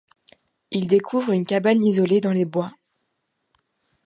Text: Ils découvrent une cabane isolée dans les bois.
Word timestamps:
Ils 0.71 0.87
découvrent 0.87 1.31
une 1.31 1.45
cabane 1.45 1.83
isolée 1.83 2.21
dans 2.21 2.31
les 2.31 2.45
bois. 2.45 2.73